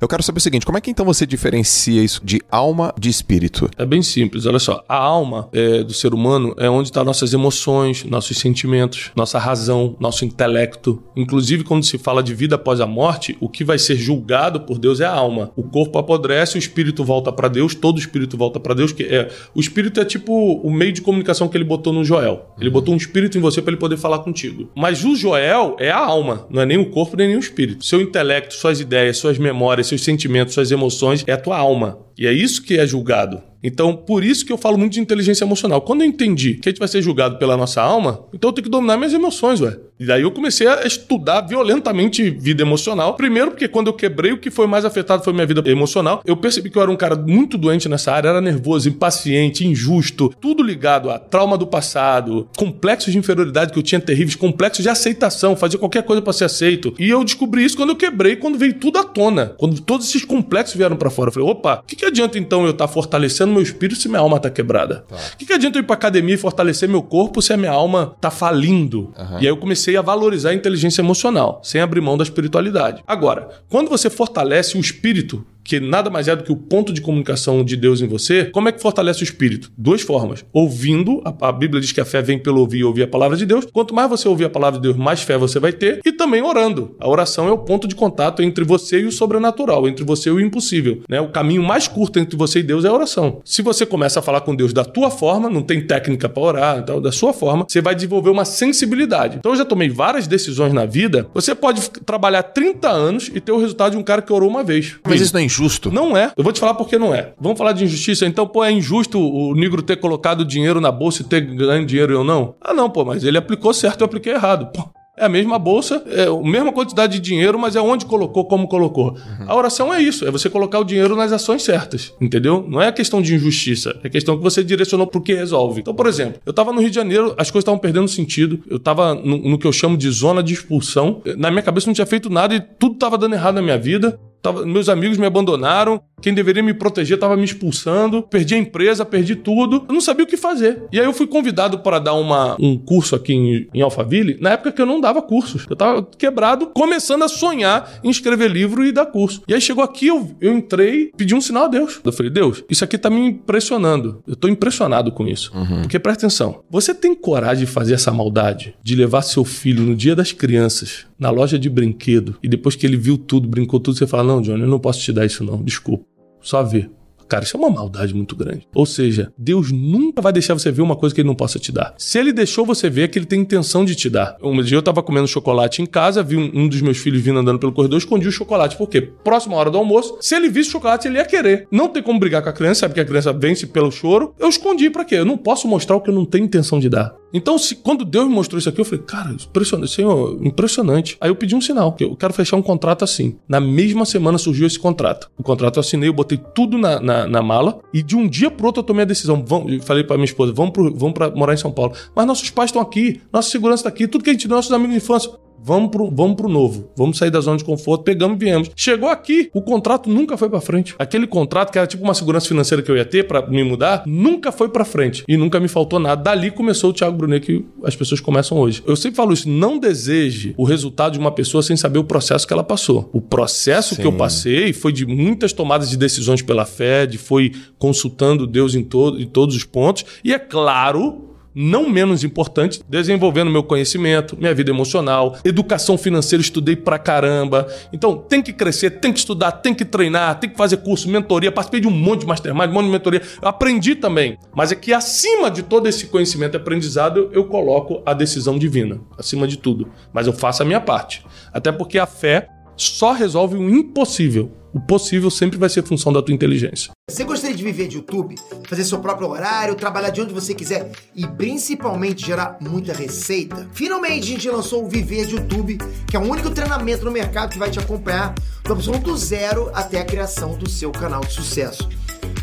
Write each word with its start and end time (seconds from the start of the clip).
Eu 0.00 0.08
quero 0.08 0.22
saber 0.22 0.38
o 0.38 0.40
seguinte: 0.40 0.64
como 0.64 0.78
é 0.78 0.80
que 0.80 0.90
então 0.90 1.04
você 1.04 1.26
diferencia 1.26 2.02
isso 2.02 2.22
de 2.24 2.40
alma 2.50 2.94
de 2.98 3.10
espírito? 3.10 3.68
É 3.76 3.84
bem 3.84 4.00
simples, 4.00 4.46
olha 4.46 4.58
só. 4.58 4.82
A 4.88 4.96
alma 4.96 5.50
é, 5.52 5.84
do 5.84 5.92
ser 5.92 6.14
humano 6.14 6.54
é 6.56 6.70
onde 6.70 6.88
estão 6.88 7.04
nossas 7.04 7.34
emoções, 7.34 8.02
nossos 8.04 8.38
sentimentos, 8.38 9.10
nossa 9.14 9.38
razão, 9.38 9.94
nosso 10.00 10.24
intelecto. 10.24 11.02
Inclusive, 11.14 11.64
quando 11.64 11.84
se 11.84 11.98
fala 11.98 12.22
de 12.22 12.34
vida 12.34 12.54
após 12.54 12.80
a 12.80 12.86
morte, 12.86 13.36
o 13.40 13.48
que 13.48 13.62
vai 13.62 13.78
ser 13.78 13.96
julgado 13.96 14.60
por 14.60 14.78
Deus 14.78 15.00
é 15.00 15.04
a 15.04 15.12
alma. 15.12 15.52
O 15.54 15.64
corpo 15.64 15.98
apodrece, 15.98 16.56
o 16.56 16.58
espírito 16.58 17.04
volta 17.04 17.30
para 17.30 17.48
Deus, 17.48 17.74
todo 17.74 17.98
espírito 17.98 18.38
volta 18.38 18.58
para 18.58 18.72
Deus. 18.72 18.92
Que 18.92 19.02
é, 19.02 19.28
o 19.54 19.60
espírito 19.60 20.00
é 20.00 20.04
tipo 20.06 20.32
o 20.32 20.70
meio 20.70 20.92
de 20.92 21.02
comunicação 21.02 21.46
que 21.46 21.58
ele 21.58 21.64
botou 21.64 21.92
no 21.92 22.04
Joel. 22.06 22.54
Ele 22.58 22.70
botou 22.70 22.94
um 22.94 22.96
espírito 22.96 23.36
em 23.36 23.40
você 23.42 23.60
para 23.60 23.72
ele 23.72 23.80
poder 23.80 23.98
falar 23.98 24.20
contigo. 24.20 24.70
Mas 24.74 25.04
o 25.04 25.14
Joel 25.14 25.76
é 25.78 25.90
a 25.90 25.98
alma, 25.98 26.46
não 26.48 26.62
é 26.62 26.64
nem 26.64 26.78
o 26.78 26.88
corpo 26.88 27.18
nem, 27.18 27.28
nem 27.28 27.36
o 27.36 27.40
espírito. 27.40 27.84
Seu 27.84 28.00
intelecto, 28.00 28.54
suas 28.54 28.80
ideias, 28.80 29.18
suas 29.18 29.36
memórias, 29.36 29.89
seus 29.90 30.02
sentimentos, 30.02 30.54
suas 30.54 30.70
emoções, 30.70 31.24
é 31.26 31.32
a 31.32 31.36
tua 31.36 31.58
alma. 31.58 31.98
E 32.20 32.26
é 32.26 32.32
isso 32.34 32.62
que 32.62 32.78
é 32.78 32.86
julgado. 32.86 33.42
Então, 33.62 33.94
por 33.94 34.24
isso 34.24 34.44
que 34.44 34.52
eu 34.52 34.58
falo 34.58 34.78
muito 34.78 34.92
de 34.92 35.00
inteligência 35.00 35.44
emocional. 35.44 35.82
Quando 35.82 36.02
eu 36.02 36.06
entendi 36.06 36.54
que 36.54 36.68
a 36.68 36.72
gente 36.72 36.78
vai 36.78 36.88
ser 36.88 37.02
julgado 37.02 37.36
pela 37.38 37.56
nossa 37.56 37.82
alma, 37.82 38.24
então 38.32 38.50
eu 38.50 38.54
tenho 38.54 38.64
que 38.64 38.70
dominar 38.70 38.96
minhas 38.96 39.12
emoções, 39.12 39.60
ué. 39.60 39.76
E 39.98 40.06
daí 40.06 40.22
eu 40.22 40.30
comecei 40.30 40.66
a 40.66 40.86
estudar 40.86 41.42
violentamente 41.42 42.30
vida 42.30 42.62
emocional. 42.62 43.16
Primeiro, 43.16 43.50
porque 43.50 43.68
quando 43.68 43.88
eu 43.88 43.92
quebrei, 43.92 44.32
o 44.32 44.38
que 44.38 44.50
foi 44.50 44.66
mais 44.66 44.86
afetado 44.86 45.22
foi 45.22 45.34
minha 45.34 45.44
vida 45.44 45.62
emocional. 45.70 46.22
Eu 46.24 46.38
percebi 46.38 46.70
que 46.70 46.78
eu 46.78 46.82
era 46.82 46.90
um 46.90 46.96
cara 46.96 47.14
muito 47.14 47.58
doente 47.58 47.86
nessa 47.86 48.10
área, 48.10 48.30
era 48.30 48.40
nervoso, 48.40 48.88
impaciente, 48.88 49.66
injusto, 49.66 50.34
tudo 50.40 50.62
ligado 50.62 51.10
a 51.10 51.18
trauma 51.18 51.58
do 51.58 51.66
passado, 51.66 52.48
complexos 52.56 53.12
de 53.12 53.18
inferioridade 53.18 53.74
que 53.74 53.78
eu 53.78 53.82
tinha 53.82 54.00
terríveis, 54.00 54.36
complexos 54.36 54.82
de 54.82 54.88
aceitação, 54.88 55.54
fazia 55.54 55.78
qualquer 55.78 56.02
coisa 56.02 56.22
para 56.22 56.32
ser 56.32 56.44
aceito. 56.44 56.94
E 56.98 57.10
eu 57.10 57.22
descobri 57.22 57.62
isso 57.62 57.76
quando 57.76 57.90
eu 57.90 57.96
quebrei, 57.96 58.36
quando 58.36 58.56
veio 58.56 58.72
tudo 58.72 58.98
à 58.98 59.04
tona. 59.04 59.54
Quando 59.58 59.82
todos 59.82 60.08
esses 60.08 60.24
complexos 60.24 60.76
vieram 60.76 60.96
para 60.96 61.10
fora. 61.10 61.28
Eu 61.28 61.34
falei, 61.34 61.48
opa, 61.50 61.80
o 61.80 61.86
que, 61.86 61.96
que 61.96 62.06
adianta 62.10 62.38
então 62.38 62.64
eu 62.64 62.70
estar 62.70 62.86
tá 62.86 62.92
fortalecendo 62.92 63.52
meu 63.52 63.62
espírito 63.62 64.00
se 64.00 64.08
minha 64.08 64.20
alma 64.20 64.38
tá 64.38 64.50
quebrada? 64.50 65.04
O 65.10 65.14
tá. 65.14 65.20
que, 65.36 65.46
que 65.46 65.52
adianta 65.52 65.78
eu 65.78 65.82
ir 65.82 65.86
pra 65.86 65.94
academia 65.94 66.34
e 66.34 66.38
fortalecer 66.38 66.88
meu 66.88 67.02
corpo 67.02 67.42
se 67.42 67.52
a 67.52 67.56
minha 67.56 67.72
alma 67.72 68.14
tá 68.20 68.30
falindo? 68.30 69.12
Uhum. 69.18 69.36
E 69.36 69.38
aí 69.38 69.46
eu 69.46 69.56
comecei 69.56 69.80
comecei 69.80 69.96
a 69.96 70.02
valorizar 70.02 70.50
a 70.50 70.54
inteligência 70.54 71.00
emocional, 71.00 71.60
sem 71.62 71.80
abrir 71.80 72.00
mão 72.00 72.16
da 72.16 72.22
espiritualidade. 72.22 73.02
Agora, 73.06 73.48
quando 73.68 73.88
você 73.88 74.10
fortalece 74.10 74.76
o 74.76 74.80
espírito, 74.80 75.44
que 75.64 75.80
nada 75.80 76.10
mais 76.10 76.28
é 76.28 76.36
do 76.36 76.44
que 76.44 76.52
o 76.52 76.56
ponto 76.56 76.92
de 76.92 77.00
comunicação 77.00 77.64
de 77.64 77.76
Deus 77.76 78.00
em 78.00 78.08
você, 78.08 78.46
como 78.46 78.68
é 78.68 78.72
que 78.72 78.80
fortalece 78.80 79.22
o 79.22 79.24
espírito? 79.24 79.70
Duas 79.76 80.02
formas. 80.02 80.44
Ouvindo, 80.52 81.22
a, 81.24 81.48
a, 81.48 81.52
Bíblia 81.52 81.80
diz 81.80 81.92
que 81.92 82.00
a 82.00 82.04
fé 82.04 82.22
vem 82.22 82.38
pelo 82.38 82.60
ouvir 82.60 82.78
e 82.78 82.84
ouvir 82.84 83.02
a 83.02 83.08
palavra 83.08 83.36
de 83.36 83.46
Deus. 83.46 83.66
Quanto 83.72 83.94
mais 83.94 84.08
você 84.08 84.28
ouvir 84.28 84.44
a 84.44 84.50
palavra 84.50 84.80
de 84.80 84.82
Deus, 84.82 84.96
mais 84.96 85.22
fé 85.22 85.36
você 85.36 85.58
vai 85.58 85.72
ter. 85.72 86.00
E 86.04 86.12
também 86.12 86.42
orando. 86.42 86.94
A 87.00 87.08
oração 87.08 87.48
é 87.48 87.52
o 87.52 87.58
ponto 87.58 87.86
de 87.86 87.94
contato 87.94 88.42
entre 88.42 88.64
você 88.64 89.00
e 89.00 89.06
o 89.06 89.12
sobrenatural, 89.12 89.88
entre 89.88 90.04
você 90.04 90.28
e 90.28 90.32
o 90.32 90.40
impossível. 90.40 91.02
Né? 91.08 91.20
O 91.20 91.28
caminho 91.28 91.62
mais 91.62 91.88
curto 91.88 92.18
entre 92.18 92.36
você 92.36 92.60
e 92.60 92.62
Deus 92.62 92.84
é 92.84 92.88
a 92.88 92.92
oração. 92.92 93.40
Se 93.44 93.62
você 93.62 93.84
começa 93.84 94.20
a 94.20 94.22
falar 94.22 94.40
com 94.40 94.54
Deus 94.54 94.72
da 94.72 94.84
tua 94.84 95.10
forma, 95.10 95.48
não 95.48 95.62
tem 95.62 95.86
técnica 95.86 96.28
para 96.28 96.42
orar, 96.42 96.78
então, 96.78 97.00
da 97.00 97.12
sua 97.12 97.32
forma, 97.32 97.64
você 97.68 97.80
vai 97.80 97.94
desenvolver 97.94 98.30
uma 98.30 98.44
sensibilidade. 98.44 99.36
Então 99.38 99.52
eu 99.52 99.58
já 99.58 99.64
tomei 99.64 99.88
várias 99.88 100.26
decisões 100.26 100.72
na 100.72 100.86
vida. 100.86 101.28
Você 101.34 101.54
pode 101.54 101.90
trabalhar 101.90 102.42
30 102.42 102.88
anos 102.88 103.30
e 103.34 103.40
ter 103.40 103.52
o 103.52 103.58
resultado 103.58 103.92
de 103.92 103.98
um 103.98 104.02
cara 104.02 104.22
que 104.22 104.32
orou 104.32 104.48
uma 104.48 104.62
vez. 104.62 104.96
Mas 105.04 105.20
isso 105.20 105.34
não 105.34 105.40
é 105.40 105.44
injusto. 105.50 105.90
Não 105.90 106.16
é. 106.16 106.32
Eu 106.36 106.44
vou 106.44 106.52
te 106.52 106.60
falar 106.60 106.74
por 106.74 106.88
que 106.88 106.96
não 106.96 107.12
é. 107.12 107.32
Vamos 107.40 107.58
falar 107.58 107.72
de 107.72 107.84
injustiça. 107.84 108.24
Então, 108.24 108.46
pô, 108.46 108.64
é 108.64 108.70
injusto 108.70 109.20
o 109.20 109.54
negro 109.54 109.82
ter 109.82 109.96
colocado 109.96 110.44
dinheiro 110.44 110.80
na 110.80 110.92
bolsa 110.92 111.22
e 111.22 111.24
ter 111.24 111.40
ganho 111.40 111.84
dinheiro 111.84 112.12
e 112.12 112.14
eu 112.14 112.24
não? 112.24 112.54
Ah, 112.60 112.72
não, 112.72 112.88
pô, 112.88 113.04
mas 113.04 113.24
ele 113.24 113.36
aplicou 113.36 113.74
certo, 113.74 114.02
eu 114.02 114.06
apliquei 114.06 114.32
errado. 114.32 114.70
Pô, 114.72 114.88
é 115.20 115.26
a 115.26 115.28
mesma 115.28 115.58
bolsa, 115.58 116.02
é 116.06 116.24
a 116.24 116.42
mesma 116.42 116.72
quantidade 116.72 117.12
de 117.14 117.20
dinheiro, 117.20 117.58
mas 117.58 117.76
é 117.76 117.80
onde 117.80 118.06
colocou, 118.06 118.46
como 118.46 118.66
colocou. 118.66 119.10
Uhum. 119.10 119.46
A 119.46 119.54
oração 119.54 119.92
é 119.92 120.00
isso, 120.00 120.26
é 120.26 120.30
você 120.30 120.48
colocar 120.48 120.78
o 120.78 120.84
dinheiro 120.84 121.14
nas 121.14 121.30
ações 121.30 121.62
certas, 121.62 122.14
entendeu? 122.18 122.64
Não 122.66 122.80
é 122.80 122.90
questão 122.90 123.20
de 123.20 123.34
injustiça, 123.34 123.98
é 124.02 124.08
questão 124.08 124.36
que 124.38 124.42
você 124.42 124.64
direcionou 124.64 125.06
pro 125.06 125.20
que 125.20 125.34
resolve. 125.34 125.82
Então, 125.82 125.94
por 125.94 126.06
exemplo, 126.06 126.40
eu 126.46 126.54
tava 126.54 126.72
no 126.72 126.80
Rio 126.80 126.88
de 126.88 126.96
Janeiro, 126.96 127.34
as 127.36 127.50
coisas 127.50 127.64
estavam 127.64 127.78
perdendo 127.78 128.08
sentido, 128.08 128.60
eu 128.66 128.78
tava 128.78 129.14
no, 129.14 129.36
no, 129.36 129.58
que 129.58 129.66
eu 129.66 129.72
chamo 129.72 129.94
de 129.94 130.10
zona 130.10 130.42
de 130.42 130.54
expulsão. 130.54 131.20
Na 131.36 131.50
minha 131.50 131.62
cabeça 131.62 131.86
não 131.86 131.92
tinha 131.92 132.06
feito 132.06 132.30
nada 132.30 132.54
e 132.54 132.60
tudo 132.60 132.94
tava 132.94 133.18
dando 133.18 133.34
errado 133.34 133.56
na 133.56 133.62
minha 133.62 133.78
vida. 133.78 134.18
Tava, 134.42 134.64
meus 134.64 134.88
amigos 134.88 135.18
me 135.18 135.26
abandonaram, 135.26 136.00
quem 136.20 136.34
deveria 136.34 136.62
me 136.62 136.74
proteger 136.74 137.16
estava 137.16 137.36
me 137.36 137.44
expulsando, 137.44 138.22
perdi 138.22 138.54
a 138.54 138.58
empresa, 138.58 139.04
perdi 139.04 139.34
tudo. 139.34 139.84
Eu 139.88 139.94
não 139.94 140.00
sabia 140.00 140.24
o 140.24 140.28
que 140.28 140.36
fazer. 140.36 140.82
E 140.92 140.98
aí 140.98 141.04
eu 141.04 141.12
fui 141.12 141.26
convidado 141.26 141.78
para 141.80 141.98
dar 141.98 142.14
uma, 142.14 142.56
um 142.60 142.76
curso 142.78 143.14
aqui 143.14 143.32
em, 143.32 143.68
em 143.72 143.80
Alphaville, 143.80 144.38
na 144.40 144.50
época 144.50 144.72
que 144.72 144.80
eu 144.80 144.86
não 144.86 145.00
dava 145.00 145.22
cursos. 145.22 145.66
Eu 145.68 145.74
estava 145.74 146.02
quebrado, 146.02 146.68
começando 146.68 147.22
a 147.22 147.28
sonhar 147.28 148.00
em 148.04 148.10
escrever 148.10 148.50
livro 148.50 148.84
e 148.84 148.92
dar 148.92 149.06
curso. 149.06 149.42
E 149.48 149.54
aí 149.54 149.60
chegou 149.60 149.82
aqui, 149.82 150.08
eu, 150.08 150.34
eu 150.40 150.52
entrei, 150.52 151.10
pedi 151.16 151.34
um 151.34 151.40
sinal 151.40 151.64
a 151.64 151.68
Deus. 151.68 152.00
Eu 152.04 152.12
falei, 152.12 152.30
Deus, 152.30 152.62
isso 152.68 152.84
aqui 152.84 152.98
tá 152.98 153.10
me 153.10 153.20
impressionando. 153.20 154.22
Eu 154.26 154.36
tô 154.36 154.48
impressionado 154.48 155.12
com 155.12 155.26
isso. 155.26 155.52
Uhum. 155.54 155.82
Porque 155.82 155.98
presta 155.98 156.26
atenção, 156.26 156.62
você 156.70 156.94
tem 156.94 157.14
coragem 157.14 157.64
de 157.64 157.70
fazer 157.70 157.94
essa 157.94 158.12
maldade? 158.12 158.74
De 158.82 158.94
levar 158.94 159.22
seu 159.22 159.44
filho 159.44 159.82
no 159.82 159.94
dia 159.94 160.14
das 160.14 160.32
crianças 160.32 161.09
na 161.20 161.30
loja 161.30 161.58
de 161.58 161.68
brinquedo 161.68 162.36
e 162.42 162.48
depois 162.48 162.74
que 162.74 162.86
ele 162.86 162.96
viu 162.96 163.18
tudo, 163.18 163.46
brincou 163.46 163.78
tudo, 163.78 163.96
você 163.98 164.06
fala: 164.06 164.24
Não, 164.24 164.40
Johnny, 164.40 164.62
eu 164.62 164.68
não 164.68 164.80
posso 164.80 165.00
te 165.00 165.12
dar 165.12 165.26
isso, 165.26 165.44
não, 165.44 165.62
desculpa. 165.62 166.04
Só 166.40 166.62
ver. 166.62 166.90
Cara, 167.30 167.44
isso 167.44 167.56
é 167.56 167.60
uma 167.60 167.70
maldade 167.70 168.12
muito 168.12 168.34
grande. 168.34 168.66
Ou 168.74 168.84
seja, 168.84 169.32
Deus 169.38 169.70
nunca 169.70 170.20
vai 170.20 170.32
deixar 170.32 170.52
você 170.52 170.72
ver 170.72 170.82
uma 170.82 170.96
coisa 170.96 171.14
que 171.14 171.20
ele 171.20 171.28
não 171.28 171.34
possa 171.36 171.60
te 171.60 171.70
dar. 171.70 171.94
Se 171.96 172.18
ele 172.18 172.32
deixou 172.32 172.66
você 172.66 172.90
ver, 172.90 173.02
é 173.02 173.08
que 173.08 173.16
ele 173.20 173.26
tem 173.26 173.40
intenção 173.40 173.84
de 173.84 173.94
te 173.94 174.10
dar. 174.10 174.36
Um 174.42 174.60
dia 174.60 174.76
eu 174.76 174.82
tava 174.82 175.00
comendo 175.00 175.28
chocolate 175.28 175.80
em 175.80 175.86
casa, 175.86 176.24
vi 176.24 176.36
um, 176.36 176.50
um 176.52 176.68
dos 176.68 176.82
meus 176.82 176.98
filhos 176.98 177.22
vindo 177.22 177.38
andando 177.38 177.60
pelo 177.60 177.70
corredor, 177.70 177.98
escondi 177.98 178.26
o 178.26 178.32
chocolate. 178.32 178.76
Por 178.76 178.88
quê? 178.88 179.00
Próxima 179.22 179.54
hora 179.54 179.70
do 179.70 179.78
almoço, 179.78 180.18
se 180.20 180.34
ele 180.34 180.48
visse 180.48 180.70
o 180.70 180.72
chocolate, 180.72 181.06
ele 181.06 181.18
ia 181.18 181.24
querer. 181.24 181.68
Não 181.70 181.88
tem 181.88 182.02
como 182.02 182.18
brigar 182.18 182.42
com 182.42 182.48
a 182.48 182.52
criança, 182.52 182.80
sabe 182.80 182.94
que 182.94 183.00
a 183.00 183.04
criança 183.04 183.32
vence 183.32 183.64
pelo 183.64 183.92
choro. 183.92 184.34
Eu 184.36 184.48
escondi 184.48 184.90
para 184.90 185.04
quê? 185.04 185.14
Eu 185.14 185.24
não 185.24 185.38
posso 185.38 185.68
mostrar 185.68 185.94
o 185.94 186.00
que 186.00 186.10
eu 186.10 186.14
não 186.14 186.24
tenho 186.24 186.46
intenção 186.46 186.80
de 186.80 186.88
dar. 186.88 187.14
Então, 187.32 187.58
se, 187.58 187.76
quando 187.76 188.04
Deus 188.04 188.26
me 188.28 188.34
mostrou 188.34 188.58
isso 188.58 188.68
aqui, 188.68 188.80
eu 188.80 188.84
falei, 188.84 189.04
cara, 189.04 189.32
impressionante, 189.32 189.92
Senhor, 189.92 190.38
impressionante. 190.44 191.16
Aí 191.20 191.30
eu 191.30 191.36
pedi 191.36 191.54
um 191.54 191.60
sinal, 191.60 191.92
que 191.92 192.04
eu 192.04 192.16
quero 192.16 192.32
fechar 192.32 192.56
um 192.56 192.62
contrato 192.62 193.04
assim. 193.04 193.36
Na 193.48 193.60
mesma 193.60 194.04
semana 194.04 194.38
surgiu 194.38 194.66
esse 194.66 194.78
contrato. 194.78 195.30
O 195.38 195.42
contrato 195.42 195.76
eu 195.76 195.80
assinei, 195.80 196.08
eu 196.08 196.12
botei 196.12 196.38
tudo 196.54 196.76
na, 196.76 197.00
na, 197.00 197.26
na 197.26 197.42
mala 197.42 197.80
e 197.92 198.02
de 198.02 198.16
um 198.16 198.28
dia 198.28 198.50
pro 198.50 198.66
outro 198.66 198.80
eu 198.80 198.84
tomei 198.86 199.02
a 199.02 199.06
decisão. 199.06 199.44
Vamos, 199.46 199.84
falei 199.84 200.04
pra 200.04 200.16
minha 200.16 200.24
esposa, 200.24 200.52
vamos, 200.52 200.72
pro, 200.72 200.94
vamos 200.94 201.14
pra 201.14 201.30
morar 201.30 201.54
em 201.54 201.58
São 201.58 201.70
Paulo. 201.70 201.92
Mas 202.14 202.26
nossos 202.26 202.50
pais 202.50 202.70
estão 202.70 202.82
aqui, 202.82 203.20
nossa 203.32 203.50
segurança 203.50 203.80
está 203.80 203.88
aqui, 203.88 204.08
tudo 204.08 204.24
que 204.24 204.30
a 204.30 204.32
gente 204.32 204.46
tem, 204.46 204.56
nossos 204.56 204.72
amigos 204.72 204.96
de 204.96 205.02
infância. 205.02 205.30
Vamos 205.62 205.90
pro, 205.90 206.10
vamos 206.10 206.36
pro 206.36 206.48
novo. 206.48 206.90
Vamos 206.96 207.18
sair 207.18 207.30
da 207.30 207.40
zona 207.40 207.58
de 207.58 207.64
conforto. 207.64 208.02
Pegamos 208.02 208.36
e 208.36 208.44
viemos. 208.44 208.70
Chegou 208.74 209.08
aqui, 209.08 209.50
o 209.52 209.60
contrato 209.60 210.08
nunca 210.08 210.36
foi 210.36 210.48
para 210.48 210.60
frente. 210.60 210.94
Aquele 210.98 211.26
contrato 211.26 211.70
que 211.70 211.78
era 211.78 211.86
tipo 211.86 212.02
uma 212.02 212.14
segurança 212.14 212.48
financeira 212.48 212.82
que 212.82 212.90
eu 212.90 212.96
ia 212.96 213.04
ter 213.04 213.26
para 213.26 213.46
me 213.46 213.62
mudar, 213.62 214.02
nunca 214.06 214.50
foi 214.50 214.68
para 214.68 214.84
frente. 214.84 215.22
E 215.28 215.36
nunca 215.36 215.60
me 215.60 215.68
faltou 215.68 215.98
nada. 215.98 216.22
Dali 216.22 216.50
começou 216.50 216.90
o 216.90 216.92
Thiago 216.92 217.16
Brunet 217.16 217.44
que 217.44 217.64
as 217.84 217.94
pessoas 217.94 218.20
começam 218.20 218.58
hoje. 218.58 218.82
Eu 218.86 218.96
sempre 218.96 219.16
falo 219.16 219.32
isso, 219.32 219.48
não 219.48 219.78
deseje 219.78 220.54
o 220.56 220.64
resultado 220.64 221.12
de 221.12 221.18
uma 221.18 221.30
pessoa 221.30 221.62
sem 221.62 221.76
saber 221.76 221.98
o 221.98 222.04
processo 222.04 222.46
que 222.46 222.52
ela 222.52 222.64
passou. 222.64 223.10
O 223.12 223.20
processo 223.20 223.94
Sim. 223.94 224.02
que 224.02 224.06
eu 224.06 224.12
passei 224.12 224.72
foi 224.72 224.92
de 224.92 225.06
muitas 225.06 225.52
tomadas 225.52 225.90
de 225.90 225.96
decisões 225.96 226.42
pela 226.42 226.64
fé, 226.64 227.06
de 227.06 227.18
foi 227.18 227.52
consultando 227.78 228.46
Deus 228.46 228.74
em, 228.74 228.82
todo, 228.82 229.20
em 229.20 229.26
todos 229.26 229.54
os 229.54 229.64
pontos. 229.64 230.04
E 230.24 230.32
é 230.32 230.38
claro 230.38 231.29
não 231.60 231.88
menos 231.88 232.24
importante, 232.24 232.80
desenvolvendo 232.88 233.50
meu 233.50 233.62
conhecimento, 233.62 234.36
minha 234.38 234.54
vida 234.54 234.70
emocional, 234.70 235.36
educação 235.44 235.98
financeira, 235.98 236.40
estudei 236.40 236.74
pra 236.74 236.98
caramba. 236.98 237.66
Então, 237.92 238.16
tem 238.16 238.40
que 238.42 238.52
crescer, 238.52 238.90
tem 238.92 239.12
que 239.12 239.18
estudar, 239.18 239.52
tem 239.52 239.74
que 239.74 239.84
treinar, 239.84 240.38
tem 240.40 240.48
que 240.48 240.56
fazer 240.56 240.78
curso, 240.78 241.08
mentoria. 241.08 241.52
Participei 241.52 241.80
de 241.80 241.88
um 241.88 241.90
monte 241.90 242.20
de 242.20 242.26
mastermind, 242.26 242.70
um 242.70 242.72
monte 242.72 242.86
de 242.86 242.92
mentoria. 242.92 243.22
Eu 243.42 243.48
aprendi 243.48 243.94
também. 243.94 244.38
Mas 244.54 244.72
é 244.72 244.74
que 244.74 244.92
acima 244.92 245.50
de 245.50 245.62
todo 245.62 245.86
esse 245.86 246.06
conhecimento 246.06 246.54
e 246.54 246.56
aprendizado, 246.56 247.28
eu 247.32 247.44
coloco 247.44 248.02
a 248.06 248.14
decisão 248.14 248.58
divina, 248.58 249.00
acima 249.18 249.46
de 249.46 249.58
tudo. 249.58 249.88
Mas 250.12 250.26
eu 250.26 250.32
faço 250.32 250.62
a 250.62 250.66
minha 250.66 250.80
parte. 250.80 251.24
Até 251.52 251.70
porque 251.70 251.98
a 251.98 252.06
fé 252.06 252.48
só 252.82 253.12
resolve 253.12 253.56
o 253.56 253.68
impossível. 253.68 254.50
O 254.72 254.80
possível 254.80 255.30
sempre 255.30 255.58
vai 255.58 255.68
ser 255.68 255.82
função 255.82 256.12
da 256.12 256.22
tua 256.22 256.34
inteligência. 256.34 256.92
Você 257.10 257.24
gostaria 257.24 257.56
de 257.56 257.64
viver 257.64 257.88
de 257.88 257.96
YouTube, 257.96 258.36
fazer 258.68 258.84
seu 258.84 259.00
próprio 259.00 259.28
horário, 259.28 259.74
trabalhar 259.74 260.10
de 260.10 260.20
onde 260.20 260.32
você 260.32 260.54
quiser 260.54 260.92
e 261.14 261.26
principalmente 261.26 262.24
gerar 262.24 262.56
muita 262.60 262.92
receita? 262.92 263.68
Finalmente 263.72 264.28
a 264.28 264.32
gente 264.32 264.48
lançou 264.48 264.84
o 264.84 264.88
Viver 264.88 265.26
de 265.26 265.34
YouTube, 265.34 265.78
que 266.08 266.16
é 266.16 266.20
o 266.20 266.22
único 266.22 266.50
treinamento 266.50 267.04
no 267.04 267.10
mercado 267.10 267.50
que 267.50 267.58
vai 267.58 267.68
te 267.68 267.80
acompanhar 267.80 268.32
do 268.62 268.72
absoluto 268.72 269.16
zero 269.16 269.70
até 269.74 270.00
a 270.00 270.04
criação 270.04 270.56
do 270.56 270.70
seu 270.70 270.92
canal 270.92 271.20
de 271.20 271.32
sucesso. 271.32 271.88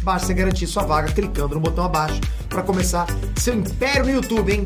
Basta 0.03 0.33
garantir 0.33 0.67
sua 0.67 0.83
vaga 0.83 1.11
clicando 1.11 1.55
no 1.55 1.61
botão 1.61 1.85
abaixo 1.85 2.19
para 2.49 2.61
começar 2.61 3.05
seu 3.37 3.53
império 3.53 4.05
no 4.05 4.11
YouTube, 4.11 4.51
hein? 4.53 4.65